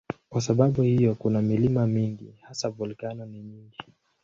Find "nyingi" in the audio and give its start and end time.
3.41-3.77